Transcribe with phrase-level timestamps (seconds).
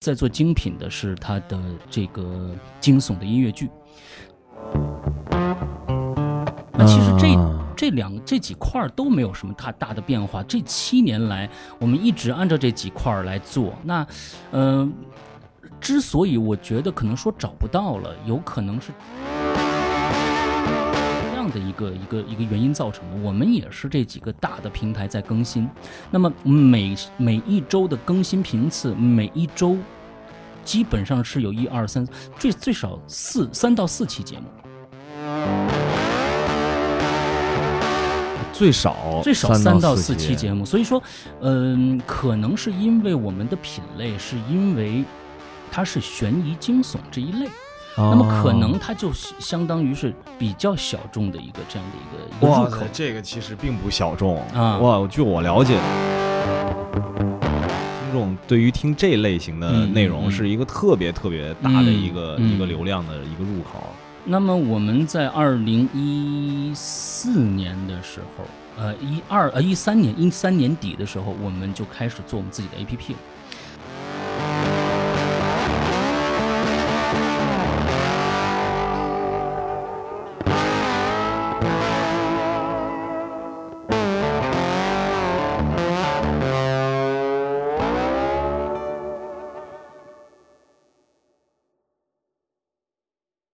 [0.00, 3.68] 在做精品的是他的这个惊悚的音乐剧。
[6.72, 10.42] 那其实这、啊这两这几块儿都没有什么太大的变化。
[10.42, 13.74] 这七年来，我们一直按照这几块儿来做。
[13.82, 14.06] 那，
[14.52, 14.92] 嗯、
[15.80, 18.92] 之所以我觉得可能说找不到了，有可能是
[21.70, 23.16] 一个一个一个原因造成的。
[23.22, 25.68] 我们也是这几个大的平台在更新，
[26.10, 29.76] 那么每每一周的更新频次，每一周
[30.64, 32.06] 基本上是有一二三
[32.38, 34.44] 最最少四三到四期节目。
[38.52, 41.02] 最少最少三三到四四期节目，所以说，
[41.40, 45.02] 嗯、可能是因为我们的品类，是因为
[45.72, 47.48] 它是悬疑惊悚这一类，
[47.96, 52.86] 那么可能它就相当于是比较小众的一个这样的一个入口，。
[52.92, 55.78] 这个其实并不小众啊哇，据我了解，
[58.00, 63.80] 听众对于听这类型的嗯内容嗯是一个特别特别大的一个、嗯一个流量的一个入口。
[64.24, 68.44] 那么我们在二零一四年的时候，
[68.78, 73.18] 呃，一二呃一三年一三年底的时候，我们就开始做我们自己的 APP 了。